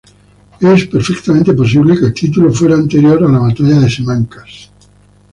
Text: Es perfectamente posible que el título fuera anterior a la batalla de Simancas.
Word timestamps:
Es 0.59 0.87
perfectamente 0.89 1.53
posible 1.53 1.95
que 1.95 2.05
el 2.07 2.13
título 2.15 2.51
fuera 2.51 2.73
anterior 2.73 3.23
a 3.23 3.29
la 3.31 3.37
batalla 3.37 3.81
de 3.81 3.87
Simancas. 3.87 4.71